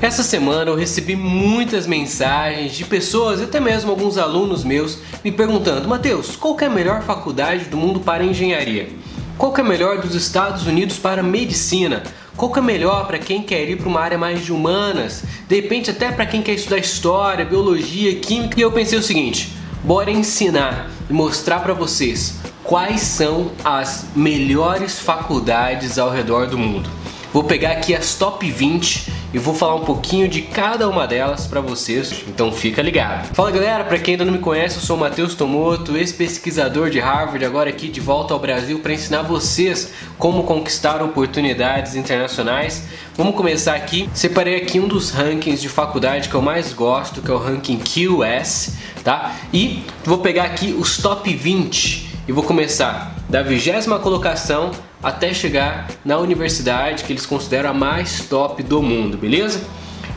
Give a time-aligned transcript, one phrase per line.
[0.00, 5.32] Essa semana eu recebi muitas mensagens de pessoas e até mesmo alguns alunos meus me
[5.32, 8.90] perguntando: Mateus, qual é a melhor faculdade do mundo para engenharia?
[9.38, 12.02] Qual é a melhor dos Estados Unidos para medicina?
[12.36, 15.24] Qual é melhor para quem quer ir para uma área mais de humanas?
[15.48, 18.60] De repente até para quem quer estudar história, biologia, química.
[18.60, 19.50] E eu pensei o seguinte:
[19.82, 26.90] bora ensinar e mostrar para vocês quais são as melhores faculdades ao redor do mundo.
[27.32, 31.46] Vou pegar aqui as top 20 e vou falar um pouquinho de cada uma delas
[31.46, 33.34] para vocês, então fica ligado.
[33.34, 36.98] Fala galera, para quem ainda não me conhece, eu sou o Matheus Tomoto, ex-pesquisador de
[36.98, 42.84] Harvard, agora aqui de volta ao Brasil para ensinar vocês como conquistar oportunidades internacionais.
[43.16, 44.08] Vamos começar aqui.
[44.14, 47.78] Separei aqui um dos rankings de faculdade que eu mais gosto, que é o ranking
[47.78, 49.34] QS, tá?
[49.52, 54.70] E vou pegar aqui os top 20 e vou começar da vigésima colocação
[55.02, 59.62] até chegar na universidade que eles consideram a mais top do mundo, beleza?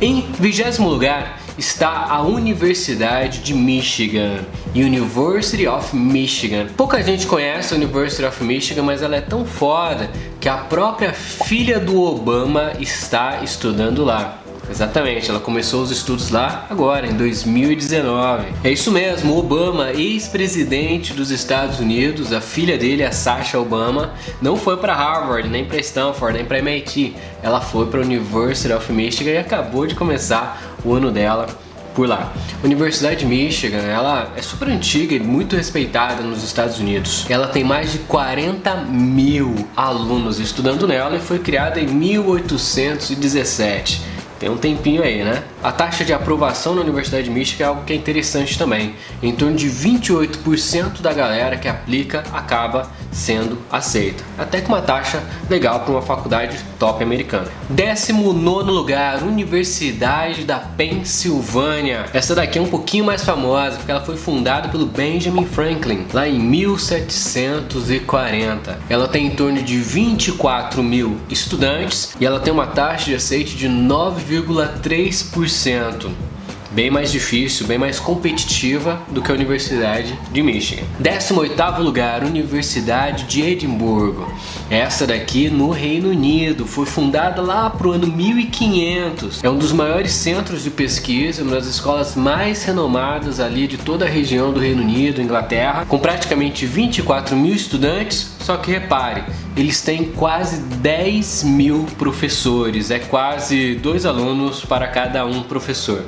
[0.02, 6.68] Em vigésimo lugar está a Universidade de Michigan, University of Michigan.
[6.78, 10.10] Pouca gente conhece a University of Michigan, mas ela é tão foda
[10.40, 14.40] que a própria filha do Obama está estudando lá.
[14.70, 18.48] Exatamente, ela começou os estudos lá agora, em 2019.
[18.64, 24.56] É isso mesmo, Obama, ex-presidente dos Estados Unidos, a filha dele, a Sasha Obama, não
[24.56, 27.16] foi para Harvard, nem para Stanford, nem para MIT.
[27.42, 31.48] Ela foi para a University of Michigan e acabou de começar o ano dela
[31.96, 32.32] por lá.
[32.62, 37.26] A Universidade de Michigan, ela é super antiga e muito respeitada nos Estados Unidos.
[37.30, 44.02] Ela tem mais de 40 mil alunos estudando nela e foi criada em 1817.
[44.40, 45.44] Tem um tempinho aí, né?
[45.62, 48.96] A taxa de aprovação na Universidade de Michigan é algo que é interessante também.
[49.22, 54.24] Em torno de 28% da galera que aplica acaba sendo aceita.
[54.38, 57.50] Até que uma taxa legal para uma faculdade top americana.
[57.70, 62.06] 19 lugar, Universidade da Pensilvânia.
[62.14, 66.26] Essa daqui é um pouquinho mais famosa porque ela foi fundada pelo Benjamin Franklin lá
[66.26, 68.80] em 1740.
[68.90, 73.58] Ela tem em torno de 24 mil estudantes e ela tem uma taxa de aceite
[73.58, 76.29] de 9,3% 100%
[76.72, 80.84] bem mais difícil, bem mais competitiva do que a Universidade de Michigan.
[81.02, 84.32] 18º lugar, Universidade de Edimburgo.
[84.70, 89.44] Essa daqui no Reino Unido, foi fundada lá pro ano 1500.
[89.44, 94.06] É um dos maiores centros de pesquisa, uma das escolas mais renomadas ali de toda
[94.06, 98.36] a região do Reino Unido, Inglaterra, com praticamente 24 mil estudantes.
[98.40, 99.24] Só que repare,
[99.56, 106.04] eles têm quase 10 mil professores, é quase dois alunos para cada um professor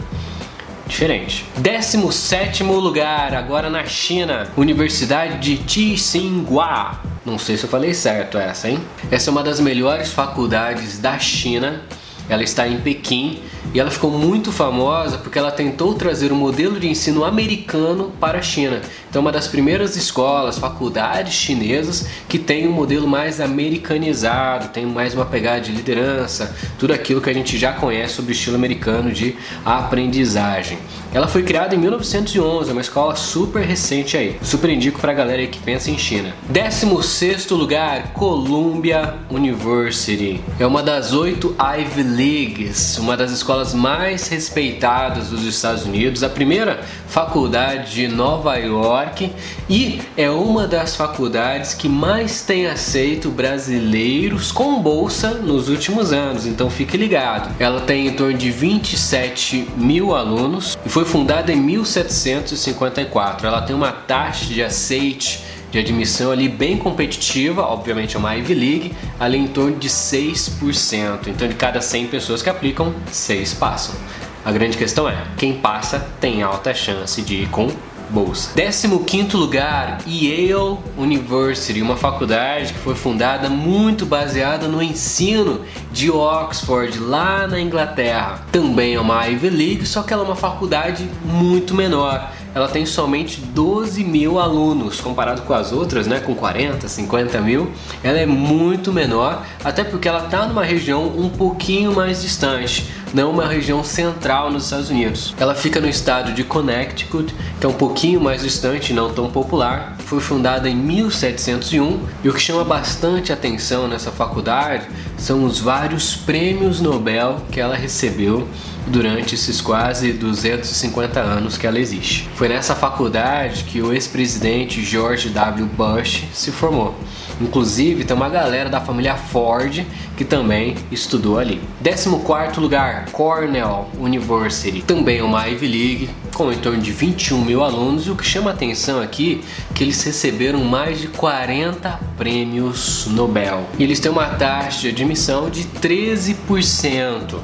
[0.92, 1.46] diferente.
[1.58, 7.00] 17 lugar, agora na China, Universidade de Tsinghua.
[7.26, 8.80] Não sei se eu falei certo essa, hein?
[9.10, 11.82] Essa é uma das melhores faculdades da China.
[12.32, 13.40] Ela está em Pequim
[13.74, 18.10] e ela ficou muito famosa porque ela tentou trazer o um modelo de ensino americano
[18.22, 18.80] para a China.
[19.10, 25.14] Então, uma das primeiras escolas, faculdades chinesas que tem um modelo mais americanizado, tem mais
[25.14, 29.12] uma pegada de liderança, tudo aquilo que a gente já conhece sobre o estilo americano
[29.12, 30.78] de aprendizagem.
[31.14, 34.38] Ela foi criada em 1911, é uma escola super recente aí.
[34.42, 36.34] Super indico para a galera que pensa em China.
[36.50, 40.42] 16 lugar, Columbia University.
[40.60, 46.24] É uma das oito Ivy Leagues, uma das escolas escolas mais respeitadas dos Estados Unidos,
[46.24, 49.32] a primeira faculdade de Nova York
[49.70, 56.46] e é uma das faculdades que mais tem aceito brasileiros com bolsa nos últimos anos,
[56.46, 57.54] então fique ligado.
[57.60, 63.48] Ela tem em torno de 27 mil alunos e foi fundada em 1754.
[63.48, 68.54] Ela tem uma taxa de aceite de admissão ali bem competitiva, obviamente é uma Ivy
[68.54, 71.28] League, ali em torno de 6%.
[71.28, 73.96] Então de cada 100 pessoas que aplicam, 6 passam.
[74.44, 77.70] A grande questão é, quem passa tem alta chance de ir com
[78.12, 78.52] bolsa.
[78.56, 85.62] 15 lugar, Yale University, uma faculdade que foi fundada muito baseada no ensino
[85.92, 88.46] de Oxford, lá na Inglaterra.
[88.52, 92.86] Também é uma Ivy League, só que ela é uma faculdade muito menor ela tem
[92.86, 97.72] somente 12 mil alunos, comparado com as outras, né, com 40, 50 mil,
[98.04, 103.32] ela é muito menor, até porque ela está numa região um pouquinho mais distante, não
[103.32, 105.36] uma região central nos Estados Unidos.
[105.38, 109.96] Ela fica no estado de Connecticut, que é um pouquinho mais distante, não tão popular.
[110.00, 114.88] Foi fundada em 1701 e o que chama bastante atenção nessa faculdade
[115.18, 118.48] são os vários prêmios Nobel que ela recebeu
[118.88, 122.28] durante esses quase 250 anos que ela existe.
[122.36, 125.66] Foi nessa faculdade que o ex-presidente George W.
[125.66, 126.96] Bush se formou.
[127.42, 129.86] Inclusive, tem uma galera da família Ford
[130.16, 131.60] que também estudou ali.
[131.84, 138.06] 14 lugar, Cornell University, também uma Ivy League, com em torno de 21 mil alunos.
[138.06, 143.66] E o que chama atenção aqui é que eles receberam mais de 40 prêmios Nobel.
[143.80, 147.40] E eles têm uma taxa de admissão de 13%.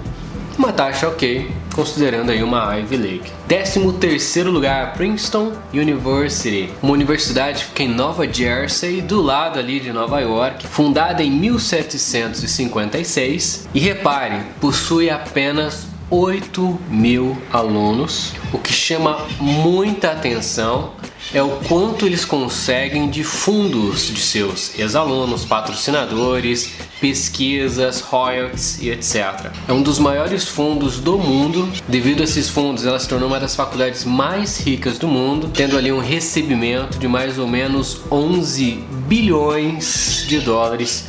[0.58, 3.32] Uma taxa ok, considerando aí uma Ivy League.
[3.48, 9.80] 13 terceiro lugar, Princeton University, uma universidade que fica em Nova Jersey, do lado ali
[9.80, 18.34] de Nova York, fundada em 1756 e repare, possui apenas 8 mil alunos.
[18.52, 20.94] O que chama muita atenção
[21.34, 29.52] é o quanto eles conseguem de fundos de seus ex-alunos, patrocinadores, pesquisas, royalties e etc.
[29.68, 31.70] É um dos maiores fundos do mundo.
[31.88, 35.78] Devido a esses fundos, ela se tornou uma das faculdades mais ricas do mundo, tendo
[35.78, 41.06] ali um recebimento de mais ou menos 11 bilhões de dólares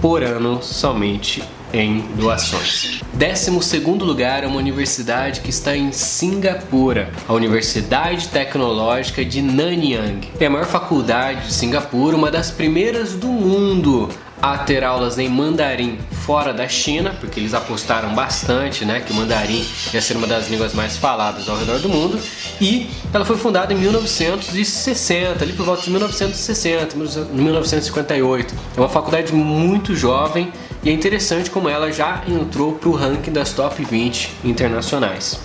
[0.00, 1.42] por ano somente
[1.72, 3.00] em doações.
[3.14, 10.28] 12 lugar é uma universidade que está em Singapura, a Universidade Tecnológica de Nanyang.
[10.38, 14.08] É a maior faculdade de Singapura, uma das primeiras do mundo
[14.42, 19.14] a ter aulas em mandarim fora da China, porque eles apostaram bastante, né, que o
[19.14, 19.64] mandarim
[19.94, 22.18] ia ser uma das línguas mais faladas ao redor do mundo,
[22.60, 26.96] e ela foi fundada em 1960, ali por volta de 1960,
[27.32, 28.54] 1958.
[28.76, 30.52] É uma faculdade muito jovem
[30.84, 35.40] e é interessante como ela já entrou para o ranking das top 20 internacionais.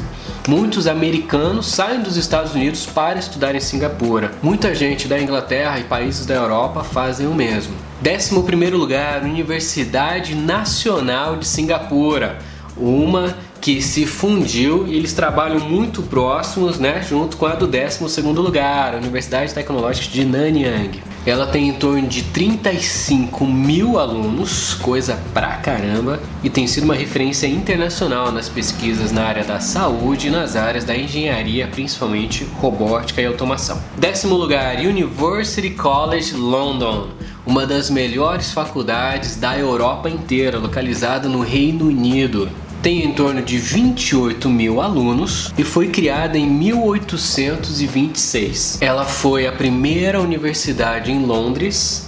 [0.48, 4.32] Muitos americanos saem dos Estados Unidos para estudar em Singapura.
[4.42, 7.76] Muita gente da Inglaterra e países da Europa fazem o mesmo.
[8.02, 12.40] 11 lugar, Universidade Nacional de Singapura,
[12.78, 18.22] uma que se fundiu e eles trabalham muito próximos, né, junto com a do 12
[18.22, 21.02] lugar, Universidade Tecnológica de Nanyang.
[21.28, 26.96] Ela tem em torno de 35 mil alunos, coisa pra caramba, e tem sido uma
[26.96, 33.22] referência internacional nas pesquisas na área da saúde e nas áreas da engenharia, principalmente robótica
[33.22, 33.78] e automação.
[33.98, 37.10] Décimo lugar, University College London
[37.48, 42.50] uma das melhores faculdades da Europa inteira, localizada no Reino Unido.
[42.82, 48.78] Tem em torno de 28 mil alunos e foi criada em 1826.
[48.82, 52.06] Ela foi a primeira universidade em Londres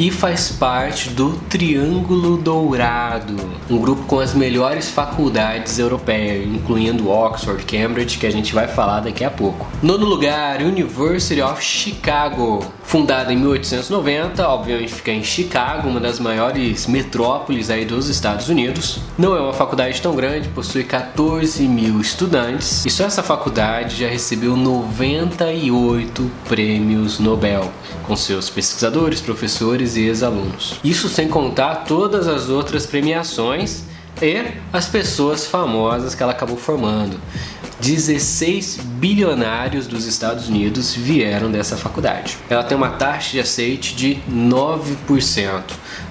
[0.00, 3.36] e faz parte do Triângulo Dourado,
[3.68, 9.00] um grupo com as melhores faculdades europeias, incluindo Oxford, Cambridge, que a gente vai falar
[9.00, 9.68] daqui a pouco.
[9.82, 16.86] Nono lugar, University of Chicago, fundada em 1890, obviamente fica em Chicago, uma das maiores
[16.86, 19.00] metrópoles aí dos Estados Unidos.
[19.18, 24.08] Não é uma faculdade tão grande, possui 14 mil estudantes e só essa faculdade já
[24.08, 27.70] recebeu 98 prêmios Nobel
[28.06, 30.80] com seus pesquisadores, professores professores e ex-alunos.
[30.84, 33.84] Isso sem contar todas as outras premiações
[34.20, 37.18] e as pessoas famosas que ela acabou formando.
[37.80, 42.36] 16 bilionários dos Estados Unidos vieram dessa faculdade.
[42.50, 45.62] Ela tem uma taxa de aceite de 9%,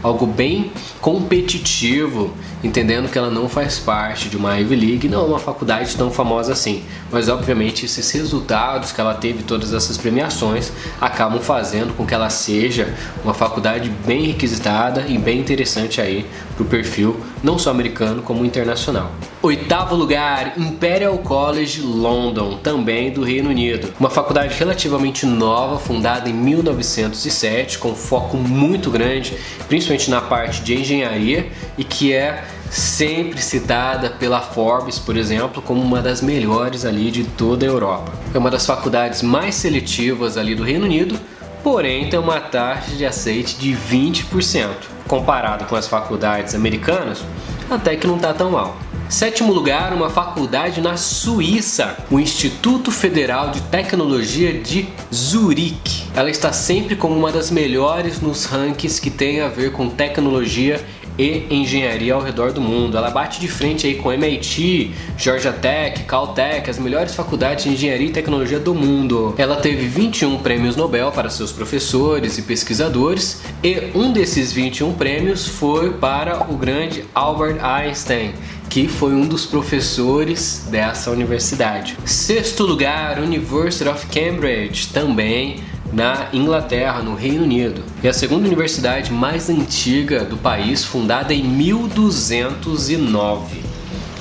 [0.01, 2.33] algo bem competitivo,
[2.63, 6.09] entendendo que ela não faz parte de uma Ivy League, não é uma faculdade tão
[6.09, 12.05] famosa assim, mas obviamente esses resultados que ela teve, todas essas premiações, acabam fazendo com
[12.05, 12.93] que ela seja
[13.23, 16.25] uma faculdade bem requisitada e bem interessante aí
[16.55, 19.11] para o perfil não só americano como internacional.
[19.41, 23.93] Oitavo lugar, Imperial College London, também do Reino Unido.
[23.99, 29.37] Uma faculdade relativamente nova, fundada em 1907, com foco muito grande,
[29.67, 31.47] principalmente na parte de engenharia,
[31.77, 37.23] e que é sempre citada pela Forbes, por exemplo, como uma das melhores ali de
[37.23, 38.11] toda a Europa.
[38.33, 41.19] É uma das faculdades mais seletivas ali do Reino Unido,
[41.63, 44.69] porém tem uma taxa de aceite de 20%.
[45.07, 47.23] Comparado com as faculdades americanas,
[47.69, 48.77] até que não está tão mal.
[49.09, 56.03] Sétimo lugar, uma faculdade na Suíça, o Instituto Federal de Tecnologia de Zurique.
[56.15, 60.79] Ela está sempre como uma das melhores nos rankings que tem a ver com tecnologia
[61.17, 62.95] e engenharia ao redor do mundo.
[62.95, 68.07] Ela bate de frente aí com MIT, Georgia Tech, Caltech, as melhores faculdades de engenharia
[68.07, 69.33] e tecnologia do mundo.
[69.39, 75.47] Ela teve 21 prêmios Nobel para seus professores e pesquisadores, e um desses 21 prêmios
[75.47, 78.33] foi para o grande Albert Einstein
[78.69, 81.97] que foi um dos professores dessa universidade.
[82.05, 85.61] Sexto lugar, University of Cambridge, também
[85.91, 87.81] na Inglaterra, no Reino Unido.
[88.03, 93.63] É a segunda universidade mais antiga do país, fundada em 1209.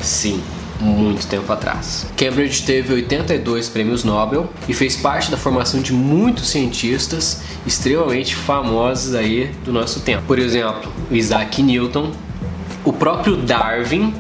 [0.00, 0.40] Sim,
[0.81, 2.07] muito tempo atrás.
[2.17, 9.14] Cambridge teve 82 prêmios Nobel e fez parte da formação de muitos cientistas extremamente famosos
[9.14, 10.23] aí do nosso tempo.
[10.26, 12.12] Por exemplo, Isaac Newton,
[12.83, 14.14] o próprio Darwin,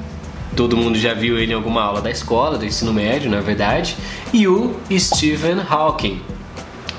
[0.58, 3.96] todo mundo já viu ele em alguma aula da escola, do ensino médio, na verdade,
[4.32, 6.20] e o Stephen Hawking.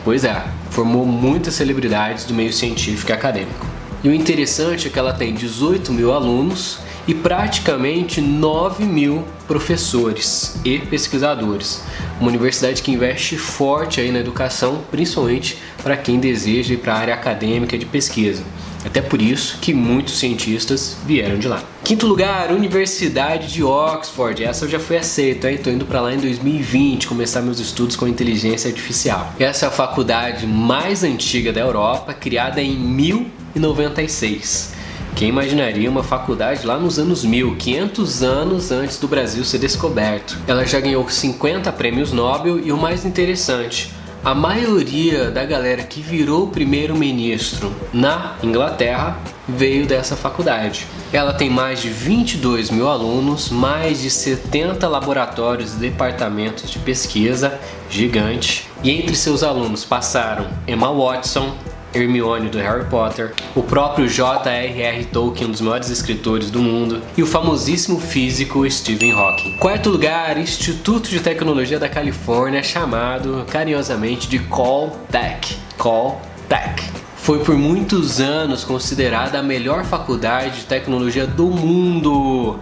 [0.02, 3.68] Pois é, formou muitas celebridades do meio científico e acadêmico.
[4.02, 10.58] E o interessante é que ela tem 18 mil alunos e praticamente 9 mil professores
[10.64, 11.84] e pesquisadores.
[12.18, 16.98] Uma universidade que investe forte aí na educação, principalmente para quem deseja ir para a
[16.98, 18.42] área acadêmica de pesquisa.
[18.86, 21.62] Até por isso que muitos cientistas vieram de lá.
[21.84, 24.44] Quinto lugar, Universidade de Oxford.
[24.44, 25.58] Essa eu já fui aceito, hein?
[25.58, 29.34] Tô indo para lá em 2020 começar meus estudos com inteligência artificial.
[29.40, 34.80] Essa é a faculdade mais antiga da Europa, criada em 1096.
[35.16, 40.38] Quem imaginaria uma faculdade lá nos anos 1000, 500 anos antes do Brasil ser descoberto?
[40.48, 43.92] Ela já ganhou 50 prêmios Nobel e o mais interessante,
[44.24, 50.86] a maioria da galera que virou primeiro-ministro na Inglaterra veio dessa faculdade.
[51.12, 57.60] Ela tem mais de 22 mil alunos, mais de 70 laboratórios e departamentos de pesquisa,
[57.90, 58.68] gigante.
[58.84, 61.56] E entre seus alunos passaram Emma Watson,
[61.94, 65.06] Hermione do Harry Potter, o próprio J.R.R.
[65.06, 69.58] Tolkien, um dos maiores escritores do mundo, e o famosíssimo físico Stephen Hawking.
[69.58, 75.58] Quarto lugar, Instituto de Tecnologia da Califórnia, chamado carinhosamente de Caltech.
[75.78, 76.84] Caltech.
[77.18, 82.60] Foi por muitos anos considerada a melhor faculdade de tecnologia do mundo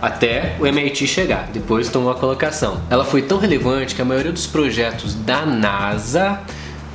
[0.00, 2.80] até o MIT chegar, depois tomou a colocação.
[2.90, 6.40] Ela foi tão relevante que a maioria dos projetos da NASA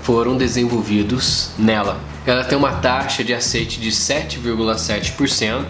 [0.09, 1.99] foram desenvolvidos nela.
[2.25, 5.65] Ela tem uma taxa de aceite de 7,7%,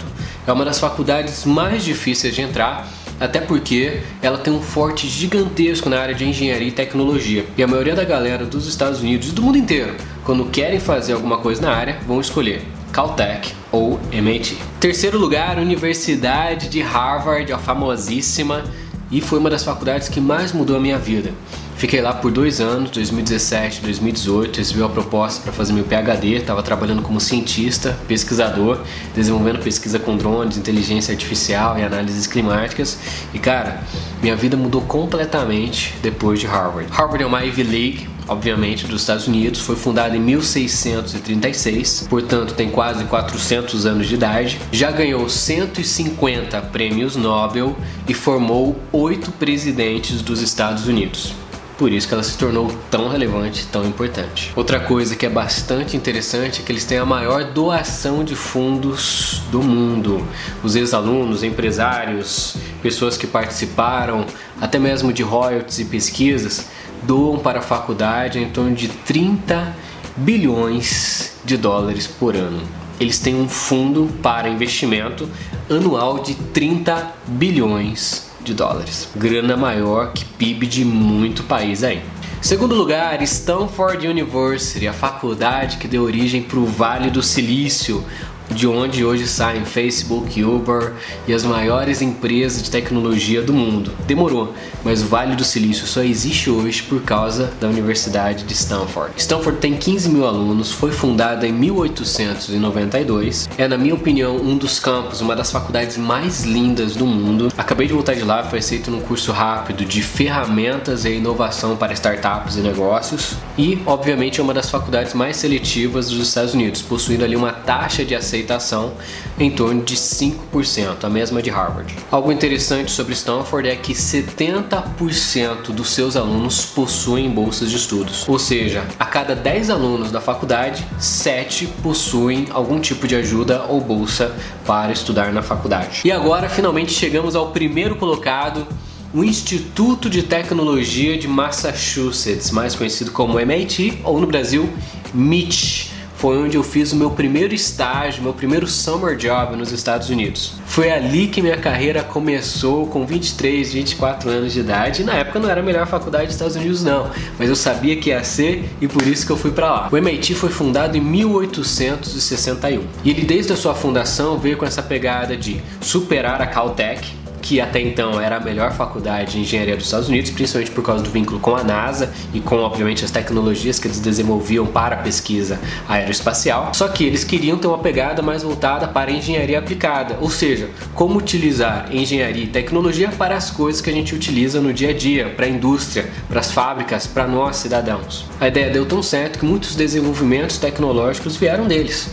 [0.48, 2.88] é uma das faculdades mais difíceis de entrar,
[3.20, 7.46] até porque ela tem um forte gigantesco na área de engenharia e tecnologia.
[7.58, 9.94] E a maioria da galera dos Estados Unidos e do mundo inteiro,
[10.24, 12.62] quando querem fazer alguma coisa na área, vão escolher
[12.94, 14.58] Caltech ou MIT.
[14.80, 18.64] Terceiro lugar, Universidade de Harvard, a famosíssima,
[19.12, 21.34] e foi uma das faculdades que mais mudou a minha vida.
[21.80, 26.62] Fiquei lá por dois anos, 2017, 2018, recebi a proposta para fazer meu PhD, estava
[26.62, 28.82] trabalhando como cientista, pesquisador,
[29.16, 33.00] desenvolvendo pesquisa com drones, inteligência artificial e análises climáticas.
[33.34, 33.82] E cara,
[34.22, 36.92] minha vida mudou completamente depois de Harvard.
[36.92, 42.70] Harvard é uma Ivy League, obviamente, dos Estados Unidos, foi fundada em 1636, portanto tem
[42.70, 47.74] quase 400 anos de idade, já ganhou 150 prêmios Nobel
[48.06, 51.34] e formou oito presidentes dos Estados Unidos
[51.80, 54.52] por isso que ela se tornou tão relevante, tão importante.
[54.54, 59.42] Outra coisa que é bastante interessante é que eles têm a maior doação de fundos
[59.50, 60.28] do mundo.
[60.62, 64.26] Os ex-alunos, empresários, pessoas que participaram,
[64.60, 66.68] até mesmo de royalties e pesquisas,
[67.04, 69.74] doam para a faculdade em torno de 30
[70.18, 72.62] bilhões de dólares por ano.
[73.00, 75.30] Eles têm um fundo para investimento
[75.70, 79.10] anual de 30 bilhões de dólares.
[79.16, 82.02] Grana maior que PIB de muito país aí.
[82.42, 88.04] Segundo lugar, Stanford University, a faculdade que deu origem para o Vale do Silício,
[88.52, 90.94] de onde hoje saem Facebook, Uber
[91.28, 93.92] e as maiores empresas de tecnologia do mundo.
[94.08, 94.54] Demorou,
[94.84, 99.14] mas o Vale do Silício só existe hoje por causa da Universidade de Stanford.
[99.18, 104.80] Stanford tem 15 mil alunos, foi fundada em 1892, é, na minha opinião, um dos
[104.80, 107.52] campos, uma das faculdades mais lindas do mundo.
[107.58, 111.94] Acabei de voltar de lá, foi aceito num curso rápido de ferramentas e inovação para
[111.94, 117.24] startups e negócios, e, obviamente, é uma das faculdades mais seletivas dos Estados Unidos, possuindo
[117.24, 118.94] ali uma taxa de aceitação aceitação
[119.38, 121.94] em torno de 5%, a mesma de Harvard.
[122.12, 128.40] Algo interessante sobre Stanford é que 70% dos seus alunos possuem bolsas de estudos, ou
[128.40, 134.36] seja, a cada 10 alunos da faculdade, 7 possuem algum tipo de ajuda ou bolsa
[134.66, 136.02] para estudar na faculdade.
[136.06, 138.66] E agora finalmente chegamos ao primeiro colocado
[139.14, 144.70] o Instituto de Tecnologia de Massachusetts, mais conhecido como MIT ou no Brasil
[145.16, 150.10] MIT foi onde eu fiz o meu primeiro estágio, meu primeiro summer job nos Estados
[150.10, 150.56] Unidos.
[150.66, 155.02] Foi ali que minha carreira começou com 23, 24 anos de idade.
[155.02, 157.96] E na época não era a melhor faculdade dos Estados Unidos não, mas eu sabia
[157.96, 159.90] que ia ser e por isso que eu fui para lá.
[159.90, 164.84] O MIT foi fundado em 1861 e ele desde a sua fundação veio com essa
[164.84, 169.86] pegada de superar a Caltech que até então era a melhor faculdade de engenharia dos
[169.86, 173.80] Estados Unidos, principalmente por causa do vínculo com a NASA e com, obviamente, as tecnologias
[173.80, 176.74] que eles desenvolviam para a pesquisa aeroespacial.
[176.74, 180.70] Só que eles queriam ter uma pegada mais voltada para a engenharia aplicada, ou seja,
[180.94, 184.94] como utilizar engenharia e tecnologia para as coisas que a gente utiliza no dia a
[184.94, 188.26] dia, para a indústria, para as fábricas, para nós cidadãos.
[188.40, 192.10] A ideia deu tão certo que muitos desenvolvimentos tecnológicos vieram deles.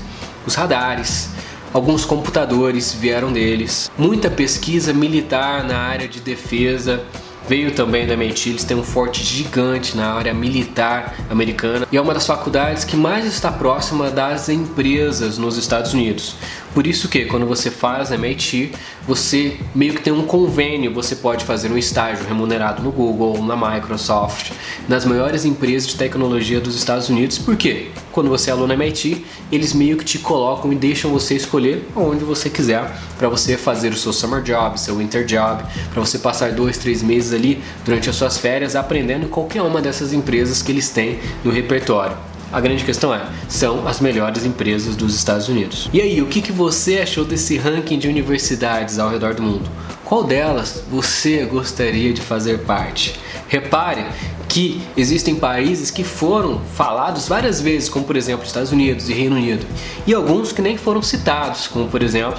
[0.46, 1.30] Os radares,
[1.76, 7.04] alguns computadores vieram deles, muita pesquisa militar na área de defesa
[7.46, 11.86] veio também da MIT, eles têm um forte gigante na área militar americana.
[11.92, 16.34] E é uma das faculdades que mais está próxima das empresas nos Estados Unidos.
[16.76, 18.70] Por isso que quando você faz MIT,
[19.08, 23.56] você meio que tem um convênio, você pode fazer um estágio remunerado no Google, na
[23.56, 24.52] Microsoft,
[24.86, 27.38] nas maiores empresas de tecnologia dos Estados Unidos.
[27.38, 27.86] Por quê?
[28.12, 32.22] Quando você é aluno MIT, eles meio que te colocam e deixam você escolher onde
[32.22, 35.64] você quiser para você fazer o seu summer job, seu winter job,
[35.94, 39.80] para você passar dois, três meses ali durante as suas férias aprendendo em qualquer uma
[39.80, 42.35] dessas empresas que eles têm no repertório.
[42.52, 45.90] A grande questão é, são as melhores empresas dos Estados Unidos.
[45.92, 49.68] E aí, o que, que você achou desse ranking de universidades ao redor do mundo?
[50.04, 53.18] Qual delas você gostaria de fazer parte?
[53.48, 54.06] Repare
[54.48, 59.34] que existem países que foram falados várias vezes, como por exemplo Estados Unidos e Reino
[59.36, 59.66] Unido,
[60.06, 62.38] e alguns que nem foram citados, como por exemplo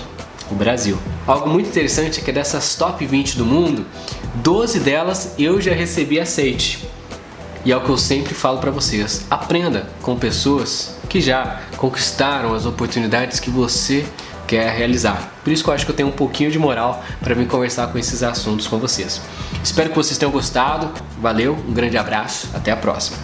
[0.49, 0.97] o Brasil.
[1.25, 3.85] Algo muito interessante é que dessas top 20 do mundo,
[4.35, 6.87] 12 delas eu já recebi aceite.
[7.67, 12.53] E é o que eu sempre falo para vocês: aprenda com pessoas que já conquistaram
[12.53, 14.05] as oportunidades que você
[14.47, 15.33] quer realizar.
[15.43, 17.87] Por isso que eu acho que eu tenho um pouquinho de moral para me conversar
[17.87, 19.21] com esses assuntos com vocês.
[19.61, 20.89] Espero que vocês tenham gostado.
[21.21, 23.15] Valeu, um grande abraço, até a próxima.